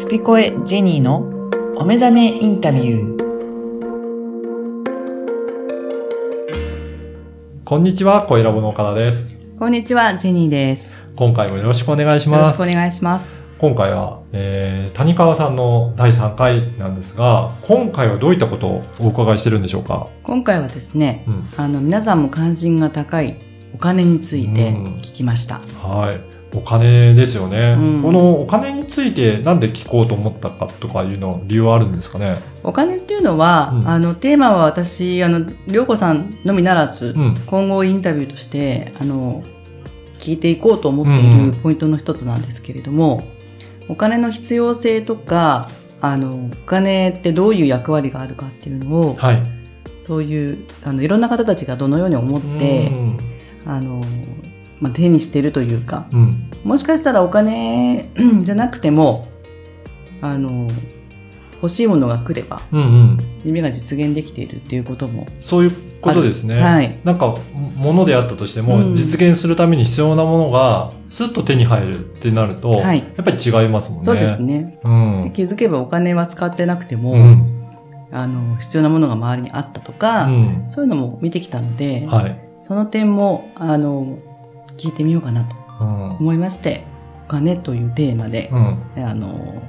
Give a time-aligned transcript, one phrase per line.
[0.00, 1.18] スピコエジェニーの
[1.76, 3.20] お目覚めインタビュー。
[7.66, 9.36] こんにちは、声ラボの岡田です。
[9.58, 10.98] こんにちは、ジェニーです。
[11.16, 12.54] 今回もよろしくお願いしよろます。
[12.54, 13.44] しくお願いします。
[13.58, 20.08] 今回は、えー、谷川さんの第3回なんですが、今回はどういったことをお伺いしてるんでしょうか？
[20.22, 21.46] 今回はですね、うん。
[21.58, 23.36] あの、皆さんも関心が高い
[23.74, 25.60] お金についてうん聞きました。
[25.86, 26.39] はい。
[26.52, 32.34] お金ですよね、うんこのお金についてなんで聞こうと思ったかとかいうの理由はあるんですかね？
[32.64, 37.34] お金っていうのは、うんあの、テーマは私、あの、りょうこさんのみならず、うん。
[37.46, 39.42] 今後インタビューとして、あの、
[40.18, 43.22] 聞いていこうと思っていうんうんるポイントの一つなんですけれども、
[43.88, 45.68] お金の必要性とか、
[46.00, 49.42] あの、お金ってどういう役割があるかっていうのを、はい。
[50.02, 53.18] そういう、あの、いろんな方たちがどのように思って、うん。
[53.66, 54.00] あの、
[54.80, 56.50] まあ、手にしてるというか、うん。
[56.64, 58.10] もしかしたらお金
[58.42, 59.28] じゃなくても、
[60.20, 60.66] あの、
[61.62, 63.18] 欲しいものが来れば、うんうん。
[63.44, 66.58] 夢が実現できているっていうことも、そういうことですね。
[66.58, 66.98] はい。
[67.04, 67.34] なんか、
[67.76, 74.04] ものであったとしても、うん実現するために必要なものが、スッと手に入るってなると、はいやっぱり違いますもんね。
[74.04, 74.78] そうですね。
[74.82, 75.20] うん。
[75.22, 77.66] で気づけばお金は使ってなくても、うん。
[78.12, 80.64] あの、必要なものが周りにあったとか、うん。
[80.70, 82.38] そういうのも見てきたので、はい。
[82.62, 84.18] その点も、あの、
[84.80, 86.10] 聞いてみようかなとうん。
[86.16, 86.84] 思いまして、
[87.26, 88.78] お金というテーマで、うん。
[89.04, 89.62] あの、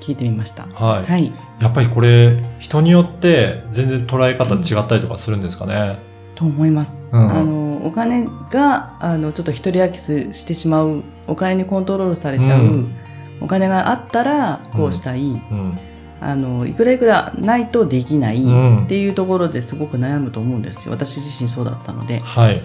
[0.00, 0.66] 聞いてみました。
[0.66, 1.04] はい。
[1.04, 1.32] はい。
[1.60, 5.98] やっぱりこれ、人によって全然捉え方違ったりとかするんですかね？
[6.34, 7.04] と思います。
[7.10, 12.94] うんあの、お金が、あの、ちょっと一人焼きしてしまう、お金にコントロールされちゃう、うん
[13.40, 15.78] お金があったらこうしたい、うん。
[16.20, 20.92] あの、いくらいくらないとできないうんっていうところですごく悩むと思うんですよ。
[20.92, 22.20] 私自身そうだったので。
[22.20, 22.62] はい。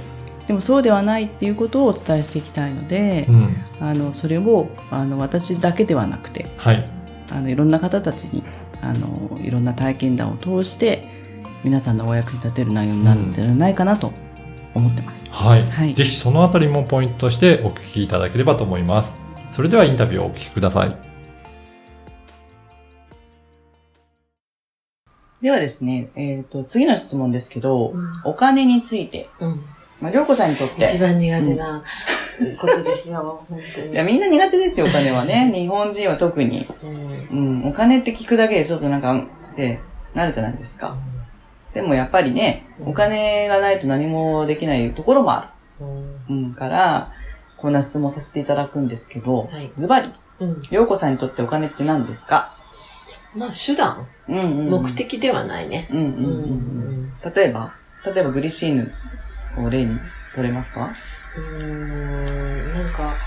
[0.49, 3.55] でもそうではないっていうことをお伝えしていきたいのでう、ん。
[3.79, 6.83] あの、それを、あの、私だけではなくて、はい。
[7.31, 8.43] あの、いろんな方たちに、
[8.81, 11.07] あの、いろんな体験談を通して、
[11.63, 14.11] 皆さんのお役に立てる内容になるんではないかなと
[14.73, 15.29] 思ってます。
[15.29, 15.61] はい。
[15.61, 19.21] はいぜひそのあたりもポイントとしてお聞きいただければと思います。
[19.51, 20.97] それではインタビューをお聞きください。
[25.43, 29.63] ではですね、えっ、と、次の質問ですけど、うんお金について、うん。
[30.01, 31.83] まあ、りょうこさんにとって、一番苦手な
[32.59, 33.91] ことですよ、 本当に。
[33.91, 35.51] いや、みんな苦手ですよ、お金はね。
[35.53, 36.65] 日本人は特に。
[37.31, 37.59] うん。
[37.61, 39.13] うん、お金って聞くだけでちょっとなんか、
[39.51, 39.79] って
[40.13, 40.95] なるじゃないですか。
[41.73, 45.87] でもやっぱりね、うんお金がないと何もできないところもあうん。
[46.13, 46.19] る。
[46.29, 47.11] うん、から、
[47.57, 50.61] こんな質問させていただくんですけど、はいズバリ、うん。
[50.71, 52.55] りょうこさんにとってお金って何ですか？
[53.35, 54.69] まあ、手段、うんうんうん。
[54.69, 55.87] 目的ではないね。
[55.91, 57.13] うんうんううんうん。
[57.35, 57.73] 例えば？
[58.05, 58.91] 例えばグリシーヌ
[59.57, 59.99] を例に
[60.33, 60.91] 取れますか？
[61.35, 62.73] うーん。
[62.73, 63.17] なんか、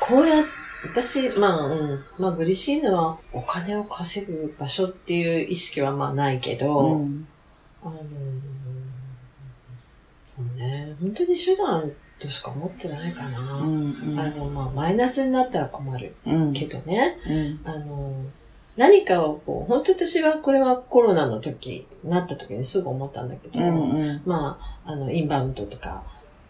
[0.00, 0.44] こうや、
[0.82, 2.04] 私、まあ、うん。
[2.18, 7.28] まあ、グリシーヌはお金を稼ぐ場所っていう意識はまあないけど、ん。
[7.82, 7.96] あの
[10.56, 13.38] ね、本当に手段としか思ってないかな。
[13.58, 16.52] うんあの、まあ、マイナスになったら困るうん。
[16.52, 17.18] けどね。
[17.26, 17.60] うん。
[17.64, 18.24] あの、
[18.80, 24.22] 何かをこう、本当私はこれはコロナの時、なった時にすぐ思ったんだけど、うんうん。
[24.24, 26.02] まあ、あの、インバウンドとか、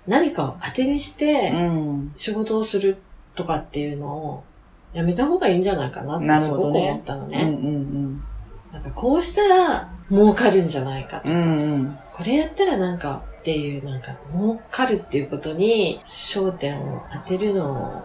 [0.06, 2.12] 何かを当てにしてうん。
[2.14, 2.98] 仕事をする
[3.34, 4.44] とかっていうのを
[4.92, 7.42] やめた方がいいんじゃないかなってすごく思ったのね。
[7.42, 8.24] うんうん
[8.72, 11.42] なんかこうしたら儲かるんじゃないかとか、うん。
[11.42, 11.98] うんうん。
[12.12, 18.04] これやったらなんかっていう、なんか儲かるっていうことに焦点を当てるの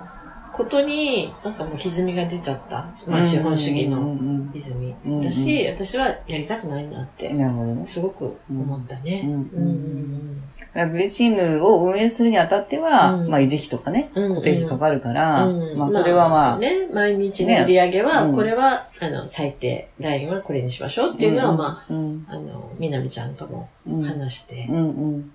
[0.56, 2.90] ことに、なんかもう歪みが出ちゃった。
[3.08, 4.52] まあ資本主義うんのうん。
[4.54, 5.24] 歪うんみ。
[5.26, 7.86] だし、私はやりたくないなっうてん。、なるほどね。
[7.86, 9.24] すごく思ったね。
[9.26, 9.32] うん。
[9.32, 13.30] うんうんだからグリシーヌを運営するにあたっては、うん。
[13.30, 14.30] まあ維持費とかね、うんうん。
[14.36, 15.78] 固定費かかるから、うん。
[15.78, 18.36] まあそれはまあ、そうね、毎日の売り上げは、ねうん。
[18.36, 22.26] これは、あの、最低ラインはこれにしましょうっていうのは、まあ、うん。
[22.30, 25.32] あ、あの、みなみちゃんともうん、話して、うんうん。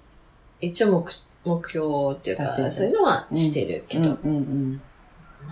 [0.60, 1.04] 一応目、
[1.44, 4.82] 目標っていうか、そういうのはしてるけど、うんうん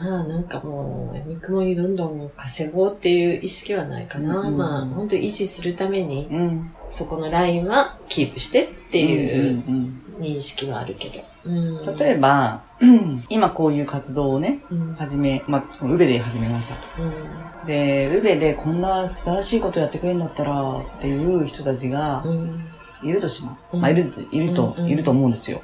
[0.01, 4.41] まあなんかもう、やみくもにどんどん稼ごうっていう意識はないかな。
[4.41, 11.21] うんまあ、本当維持するために、うんうんそこのラインはキープしてっていううん認識はあるけど。
[11.45, 12.63] うんうん例えば、
[13.29, 16.81] 今こういう活動をね、うん始め、まあ、ウベで始めましたと。
[17.03, 22.65] うんで、ウベでこんな素晴らしいことやってくれるんだったらっていう人たちがうん
[23.03, 23.69] いるとします。
[23.73, 25.61] うんまあ、いる、いると、いると思うんですよ。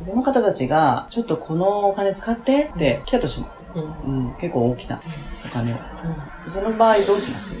[0.00, 3.68] うんその方たちが、ちょっとこのお金使ってって来たとします。
[3.74, 3.82] うん。
[3.82, 5.00] うん、結構大きな
[5.44, 5.76] お金を。
[5.76, 6.50] うん。
[6.50, 7.50] その場合どうします？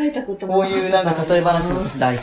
[0.00, 2.22] えたこともこういうなんか例え話も大好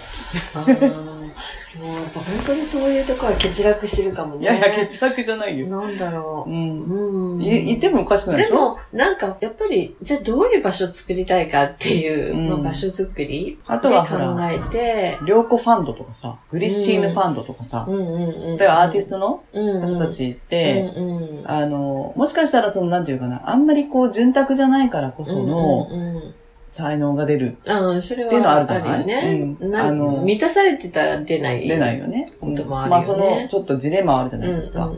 [0.56, 1.17] あー
[1.66, 4.44] そう、やっぱ本当にそういうとこは欠落してるかもね。
[4.44, 5.68] いやいや、欠落じゃないよ。
[5.68, 6.54] なんだろうう。
[6.54, 7.36] ん。
[7.36, 7.42] うん。
[7.42, 8.50] いいてもおかしくないでしょ？
[8.52, 18.58] でも、なんか、やっぱり、じゃあどういう場所を作りたいかっていう、うんまあ、場所作りあでとはほら考えて、良子ファンドとかさ、グリッシーヌファンドとかさ、うんうんうん。
[18.58, 26.34] 例えばアーティストのト方たちって、うんうん、あの、もしかしたらその、なんていうかな、あんまりこう、潤沢じゃないからこそのうんうんうん
[26.68, 29.06] 才能が出る、ああ、それはっていうのはあるじゃない？
[29.06, 29.58] ね。
[29.62, 31.68] うんなあの満たされてたら出ない。
[31.68, 32.30] 出ないよね。
[32.42, 34.92] こともあるよねまあその、ちょっとジレンマはあるじゃないですか。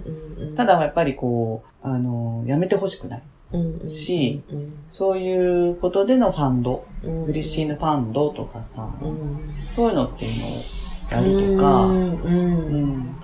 [0.55, 3.21] ただやっぱりこう、あの、やめてほしくない。
[3.87, 9.39] しうんそういうことでのファンド、うん、グリッシーヌファンドとかさ、うん、
[9.75, 10.49] そういうのっていうのを
[11.11, 11.89] やるとか、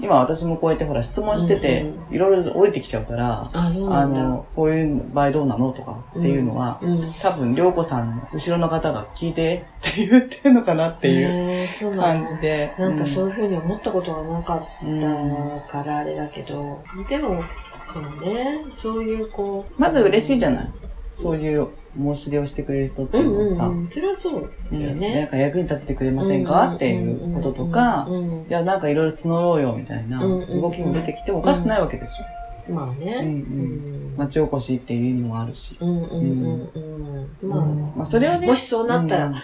[0.01, 4.05] 今私もこうやってほら質問しててうん、いろいろ降りてきちゃうから、あ。
[4.07, 12.73] の、こういう場合どうなのとかっていうのは、うん、多分、りょうこさんの後ろの方が聞いてって言ってんのかなっていう感じで。
[12.77, 17.43] なんかそういうふうに思ったことはなかっうんたからあれだけど、でも、
[17.83, 19.81] そうね、そういうこう。
[19.81, 20.55] まず嬉しいじゃん。
[20.55, 20.71] ない
[21.13, 23.89] そういう申し出をしてくれる人ってういうんのはさ、うんうん。
[23.89, 26.75] それはそううんよねなんか役に立ててくれませんか？
[26.75, 32.27] っていうこととか、うんうんいや、なんかいろいろ募ろうよみたいなうんうん動きも出てきてもおかしくないわけですよ。
[32.75, 33.17] まあね。
[33.21, 33.27] うんう。
[33.27, 35.77] うんん町おこしっていう意味もあるし。
[35.79, 37.49] うんうんうんうん。
[37.49, 37.65] まあ、
[37.97, 38.47] まあそれはね。
[38.47, 39.39] もしそうなったらうん考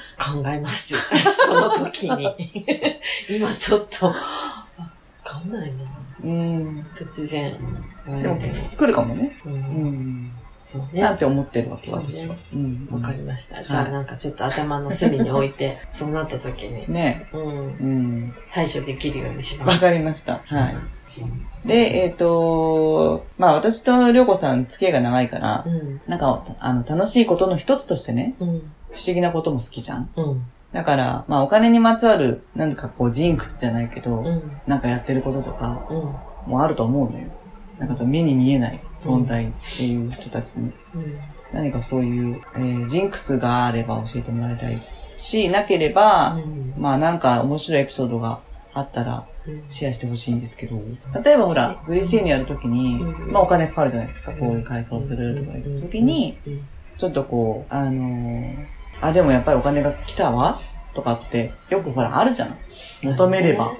[0.50, 1.00] えますよ。
[1.46, 2.28] その時に。
[3.30, 4.14] 今ちょっと、わ
[5.24, 5.84] かんないな。
[6.24, 6.86] うん。
[6.96, 7.54] 突然
[8.22, 8.38] でも。
[8.78, 9.38] 来るかもね。
[9.46, 9.50] う。
[9.50, 10.32] うんん。
[10.64, 11.02] そうね。
[11.02, 12.36] なんて思ってるわけ、私は。
[12.54, 12.88] うん。
[12.92, 13.64] わかりました。
[13.64, 17.28] じゃあはいなんかちょっと頭の隅に置いて、 そうなった時に、ね。
[17.34, 18.34] うん、うん。
[18.52, 19.82] 対処できるようにしまわす。
[19.82, 20.42] かりました。
[20.46, 20.76] はい。
[21.66, 28.48] で、えっ、と、まあ私とりょうこさん付き合いが長いからう、ん、なんか、あの、楽しいことの一つとしてね、うん、
[28.92, 30.10] 不思議なことも好きじゃん。
[30.16, 37.28] うん、だから、まあお金にまつわる、なんかこうジンクスじゃないけど、うん、なんかやってることとかうん、もあると思うのよ。
[37.86, 41.20] なんか目に見えない存在っていう人たちに、うん、
[41.52, 44.82] 何かそういう、えージンクスがあれば教えてもらいたい
[45.18, 48.40] し、なければ、うん、まあなんか面白いエピソードが
[48.74, 50.80] あったらうん、シェアしてほしいんですけど、
[51.24, 53.32] 例えばほら、グリシーヌやるときに、うん。
[53.32, 56.68] まあお金かかるじゃないですか、こういう改装するとか言うときに、、うん。
[56.96, 58.66] ちょっとこう、あのー
[59.02, 60.60] あ、でもやっぱりお金が来たわ
[60.94, 62.58] とかって、よくほらあるじゃん。
[63.04, 63.74] 求めれば、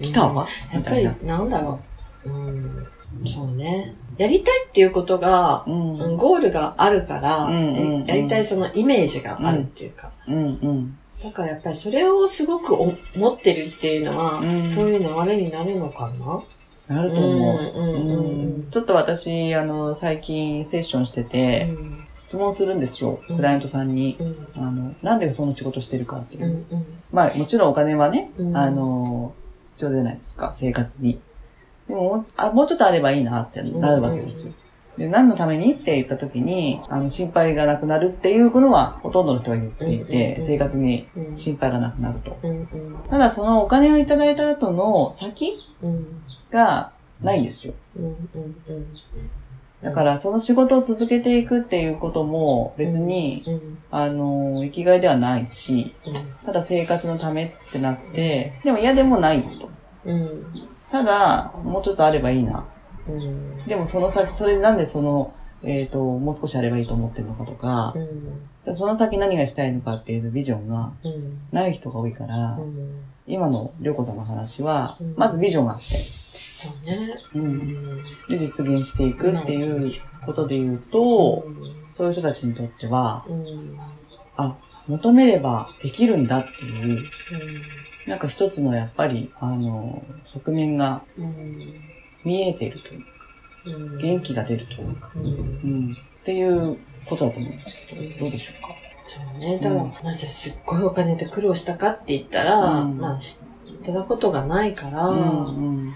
[0.00, 1.80] 来たわやっぱりなんだろ
[2.24, 2.30] う。
[2.30, 2.88] うん、
[3.26, 3.94] そうね。
[4.18, 5.98] やりたいっていうことが、うん。
[5.98, 10.12] うんゴールがあるから、うんうんうんやりたいそのイメージがあるっていうか。
[10.28, 10.40] うんう
[10.72, 10.98] ん。
[11.22, 16.42] だからやっぱりそれをすごくお持ってるっていうのは、うんそういう流れになるのかな？
[16.88, 17.60] なると思う。
[17.74, 23.20] うんうんうんうんちょっと私、あの、最近セッションしてて、うん質問するんですよ。
[23.28, 24.16] うんクライアントさんに。
[24.18, 26.48] うんあの、なんでその仕事してるかっていうう。
[26.48, 29.32] んうんまあ、もちろんお金はね、うんあの、
[29.68, 31.20] 必要じゃないですか、生活に。
[31.88, 34.54] でももうあ、もうちょっとあればいいなってなるわけですよ。
[34.98, 41.36] で、何のためにって言った時に、あの、心配がなくなるっていうのは、ほとんどの人が言っていて、うん生活にうん。
[41.36, 42.36] 心配がなくなると。
[43.08, 46.22] ただ、そのお金をいただいた後の先うん。
[46.50, 46.92] が
[47.22, 47.72] ないんですよ。
[49.82, 55.94] だから、その仕事を続けていくっていうことも別に、うんあの、生きがいではないし、
[56.44, 59.70] ただ生活のためってなって、でも嫌でもないと。
[60.92, 62.66] うんただ、もうちょっとあればいいな。
[63.08, 63.66] うん。
[63.66, 65.32] でもその先、それでなんでその、
[65.62, 68.48] えっ、と、もう少しあればいいと思ってるのかとかう、ん。
[68.62, 71.38] じゃあその先何がしたいのかっていうビジョンがうん。
[71.50, 73.00] ない人が多いから、うん。
[73.26, 77.14] 今のりょうこさんの話はうん、まずビジョンがあって、そうね。
[77.34, 77.46] う、うん。
[77.56, 79.90] んで実現していくっていう
[80.26, 81.44] ことで言うと、
[81.90, 83.78] そういう人たちにとっては、うん。
[84.36, 84.56] あ、
[84.88, 87.06] 求めればできるんだっていう、うん
[88.06, 91.58] なんか一つのやっぱり、あの、側面がうん
[92.24, 93.06] 見えているというか、
[93.66, 95.24] うん元気が出るというか、うん。
[95.24, 95.28] う
[95.90, 98.74] ん、っていうことだと思うんですけど、どうでしょうか？
[99.04, 99.58] そうね。
[99.58, 102.98] だから、なぜすっごいお金で苦労したかって言ったら、うん。
[102.98, 105.92] まあ、知ってたことがないから、うん。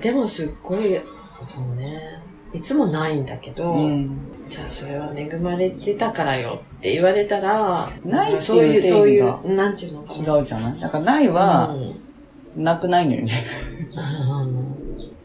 [0.00, 1.00] でもすっごい、
[1.46, 2.22] そうね。
[2.52, 4.18] いつもないんだけど、うん。
[4.48, 10.38] じゃあそれは恵まれてたからよって言われたら、ないっていうそういう、定義そういがう、なんていうのかな。
[10.38, 10.80] 違うじゃない？
[10.80, 12.62] だからないはう、ん。
[12.64, 13.32] なくないのよね。
[13.92, 14.66] うん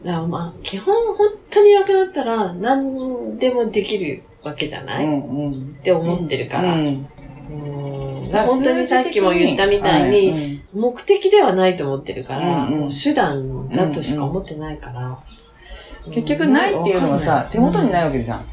[0.04, 5.74] だからまあ、基本本当になくなったら何でもできるわけじゃない、うっんうん。
[5.76, 6.74] て思ってるから。
[6.74, 7.08] うん。
[7.48, 7.54] う
[8.28, 8.32] ん。
[8.32, 12.80] 本当にさっきも言ったみたいに、目的ではないと思ってるから、うんうん。
[12.80, 15.22] もう手段だとしか思ってないから、
[16.06, 18.04] 結局ないっていうのはさ、手元にないい。
[18.06, 18.46] わけじゃん。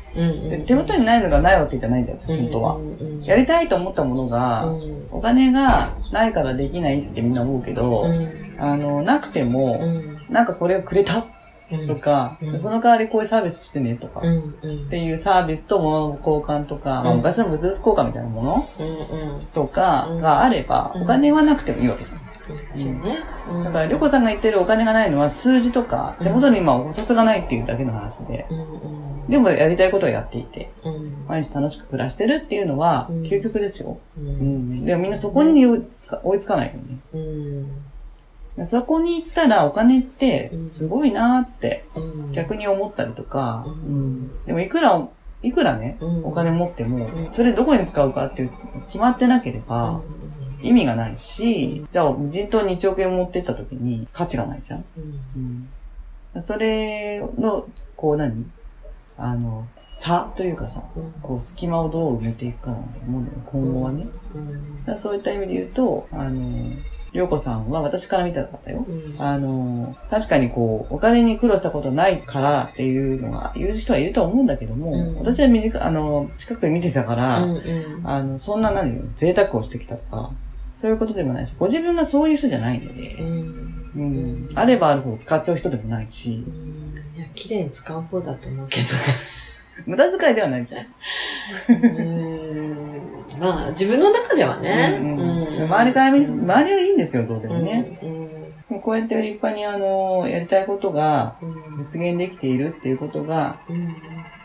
[0.49, 2.77] で手元にないのがないわけじゃないんだよ、本当は。
[3.21, 5.07] やりたいと思ったものが、うん。
[5.11, 8.55] お金がないからできないってみんな思うけど、うん。
[8.59, 10.33] あの、なくても、うん。
[10.33, 11.25] なんかこれをくれた？
[11.71, 11.87] うん。
[11.87, 12.57] とか、うん。
[12.57, 18.67] その代わりこういうサービスしてねとか、っていうサービスと物の交換とか、昔の物々交換みたいなもの
[19.53, 21.03] とかがあれば、うん。
[21.03, 22.18] お金はなくてもいいわけじゃん。
[22.73, 22.99] そうね。
[23.51, 23.63] うん。
[23.63, 31.25] だから、りょこさんが言ってるお金がないのは数字とか、手元に今お札がないっていうだけの話で、うんうんでもやりたいことをやっていて、うん。
[31.27, 33.21] 毎日楽しく暮らしてるっていうのは、うん。
[33.21, 33.99] 究極ですよ。
[34.17, 34.79] ううん。
[34.81, 34.85] ん。
[34.85, 36.97] でもみんなそこに追いつか追いつかないよね。
[38.57, 38.65] うん。
[38.65, 42.31] そこに行ったらお金ってすごいなーってうん。
[42.31, 43.65] 逆に思ったりとか、
[44.47, 45.07] でもいくら、
[45.43, 46.25] いくらね、うん。
[46.25, 47.29] お金持ってもう、ん。
[47.29, 48.51] それどこに使うかっていう
[48.87, 50.01] 決まってなければ
[50.61, 54.85] 意味がないし、じゃあ無人島に1億円持ってった時に価値がないじゃん。
[55.35, 55.69] うん。
[56.35, 58.45] うん、それの、こう何？
[59.17, 61.11] あの、差というかさ、うん。
[61.21, 64.07] こう隙間をどう埋めていくかなんて思うんだよね、今後はね。
[64.87, 64.97] うん。
[64.97, 66.71] そういった意味で言うと、あの、
[67.11, 68.85] りょうこさんは私から見たかったよ。
[68.87, 69.15] うん。
[69.21, 75.15] あの、確かにこう、お金に苦労したことないからっていうのが言う人はいると思うんだけども、うん。
[75.17, 78.07] 私は短あの、近くで見てたから、うんうん。
[78.07, 80.31] あの、そんな何よ、贅沢をしてきたとか、
[80.79, 83.69] そういうことでもないし、ご自分がそういう人じゃないので、うん。
[83.95, 86.45] うん、あればあるほど使っちゃう人でもないし。
[86.47, 87.17] う、ん。
[87.17, 88.79] いや、綺麗に使う方だと思うけ
[89.85, 90.85] 無駄遣いではないじゃん。
[91.81, 91.89] ど。
[91.97, 93.39] うん。
[93.39, 94.97] まあ、自分の中ではね。
[95.01, 95.63] うんうんうん。
[95.63, 97.99] 周りから見、周りはいいんですよ、どうでもね。
[98.01, 98.29] うん
[98.83, 101.77] こうやって立派にあの、やりたいことがうん。
[101.79, 103.95] 実現できているっていうことがうん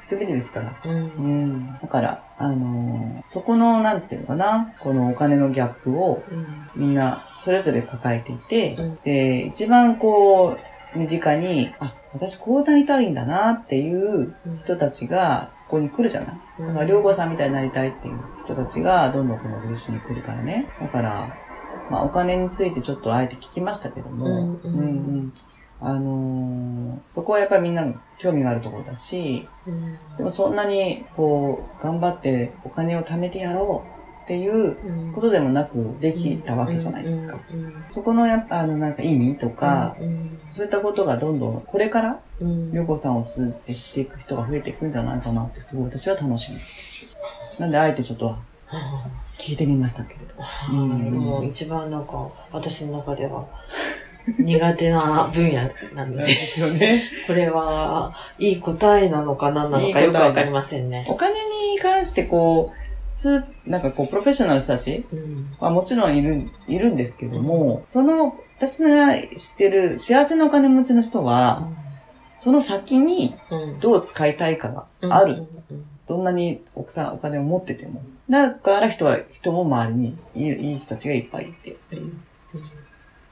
[0.04, 0.80] 全てですから。
[0.84, 0.92] うん。
[0.92, 1.78] うん。
[1.80, 6.46] だから、あのそこの、なんていうのかな、このお金のギャップをうん。
[6.76, 8.98] みんなそれぞれ抱えていて、うん。
[9.04, 10.56] で、一番こ
[10.94, 14.34] う、身近に、あ、私こうなりたいんだなっていう
[14.64, 16.40] 人たちがそこに来るじゃない。
[16.60, 20.68] だから、りょうこさんみたいになりたいっていう人たちがどんどんこの漆に来るからね。
[20.80, 21.36] だから、
[21.90, 24.32] まあお金についてちょっとあえて聞きましたけども、うん。
[24.32, 24.82] うんう
[25.22, 25.32] ん
[25.80, 34.76] あのーそこはやっぱりみんなの興味があるところだし、うんでもそんなにこう、頑張ってお金を貯めてやろうっていう
[35.06, 37.38] うんことでもなくできたわけじゃないですか。
[37.52, 47.16] うんそこのやっぱあのなんか意味とか、うんそういったことがどんどんこれからうんりょうこさんを通じて知っていく人が増えていくんじゃないかなってすごい私は楽しみです。
[47.58, 48.36] なんであえてちょっと
[49.38, 50.24] 聞いてみましたけれど。
[50.72, 53.46] うんもう一番なんか、私の中では
[54.38, 57.02] 苦手な分野なのでで、すよね。
[57.26, 61.06] これはいい答えなのか何なのかよくわかりませんね。
[61.08, 61.34] お金
[61.72, 71.68] に関してこう、す、なんかこう、プロフェッショナルの人たちうんはもちろんいる、いるんですけども、その、私が知ってる幸せなお金持ちの人は、
[72.38, 75.34] その先にうんどう使いたいかがある。
[75.70, 78.02] うんどんなに奥さんお金を持ってても。
[78.28, 82.12] だから人は、人も周りにいい人たちがいっぱいいてっていう。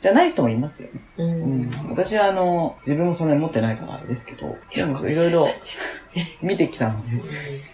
[0.03, 1.01] じゃない人もいますよね。
[1.17, 1.71] うん。
[1.89, 5.49] 私はあの、自分もそんなに持ってないからあれですけど、でもいろいろ
[6.43, 7.23] 見てきたので、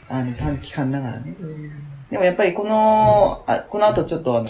[0.09, 1.35] あの、短期間ながらね。
[1.41, 1.73] うん
[2.11, 4.49] でもやっぱりこの、あこの後ちょっとあの、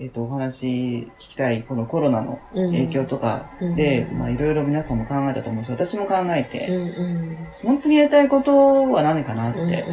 [0.00, 9.84] えっ、と、お話聞きたい、このコロナの影響とかで、うんまあいろいろ皆さんも考えたと思うし、私も考えうて、んうん本当にやりたいことは何かなっうんて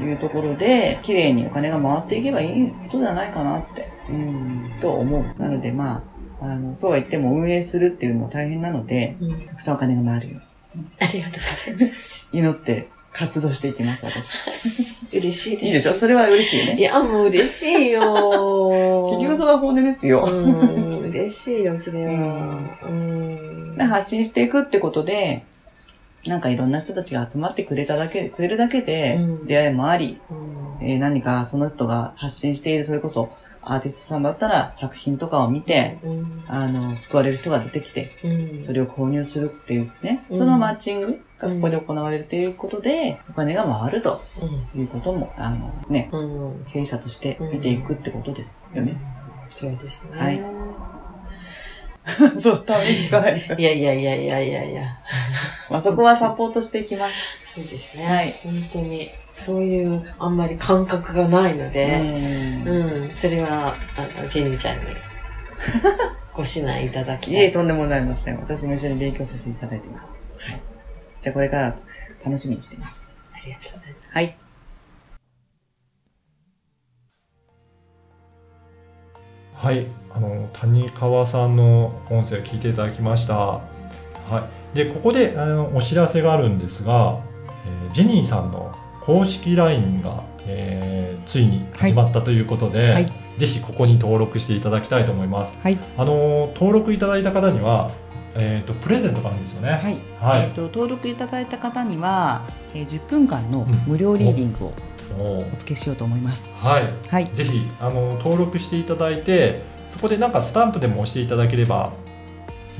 [0.00, 5.42] いうところで、綺麗にお金が回っていけばいいことじゃないかなって、うん、と思う。
[5.42, 6.02] なのでまあ、
[6.40, 10.40] あの、そうは言っても運営するっていうのも大変なので、うんたくさんお金が回るよ
[11.00, 12.28] ありがとうございます。
[12.32, 14.32] 祈って活動していきます、私。
[15.16, 15.66] 嬉しいです。
[15.66, 15.92] いいでしょ？
[15.92, 16.76] それは嬉しいね。
[16.78, 18.00] いや、もう嬉しいよ。
[19.14, 20.24] 結局それは本音ですよ。
[20.28, 22.58] うん、嬉しいよ、それは。
[22.84, 23.76] うん。
[23.76, 25.44] で発信していくってことで、
[26.26, 30.54] なんかいろんな人たちが集まってくれただけ、くれるだけでうん、出会いもあり、うん
[30.86, 33.30] えー何かその人が発信している、それこそ
[33.72, 44.22] アーティストさんだったら作品とかを見て、うんあの、救われる人が出てきて、うんそれを購入するっていうね、うんそのマッチングがここで行われるということで、お金が回ると
[44.74, 46.52] いうことも、あの、ね、うん。
[46.52, 46.64] うん。
[46.64, 49.00] 経営者として見ていくってことですよね。
[49.50, 50.18] そうですね。
[50.18, 50.40] はい
[52.38, 53.38] そう、ために使わない。
[53.38, 54.82] いやいやいやいやいやいや。
[55.74, 57.54] まあそこはサポートしていきます。
[57.56, 58.04] そうですね。
[58.04, 58.32] はい。
[58.44, 64.84] 本当に、そういうあんまり感覚がないので、うんうん、それは、あの、ジェニーちゃんに
[66.32, 67.52] ご指南いただきいえ、たい。
[67.54, 68.36] とんでもございません。
[68.38, 70.12] 私も一緒に勉強させていただいています。
[70.38, 70.62] はい。
[71.20, 71.76] じゃあこれから
[72.24, 73.10] 楽しみにしています。
[73.32, 74.08] ありがとうございます。
[74.12, 74.36] はい。
[79.54, 83.60] はい、あの谷川さんの音声聞いていただきました。
[84.28, 84.76] あはい。
[84.76, 87.20] で、ここで、あの、お知らせがあるんですが、
[87.66, 95.58] えージェニーさんの公式 LINE が、えーついに始まったということで、はいぜひここに登録していただきたいと思います。
[95.60, 95.76] はい。
[95.96, 97.90] あの、登録いただいた方には、
[98.36, 99.70] えっ、と、プレゼントがあるんですよね。
[99.70, 99.98] はい。
[100.20, 102.42] はいえっ、と、登録いただいた方には、
[102.74, 104.72] えー10分間のうん無料リーディングを
[105.18, 106.56] お付けしようと思います。
[106.58, 106.88] はい。
[107.08, 107.24] はい。
[107.26, 111.92] ぜひあの登録していただいてそこでなんかスタンプでも押していただければ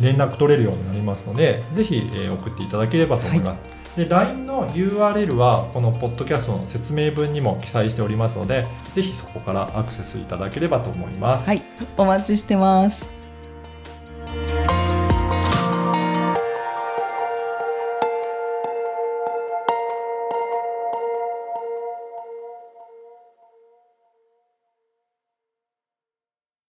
[0.00, 11.62] 連絡取れるようになりますのでぜひ、えー送っていただければと思います、で LINE の URL はこのポッドキャストの説明文にも記載しておりますのでぜひそこからアクセスいただければと思います、はい。
[11.96, 13.13] お待ちしてます。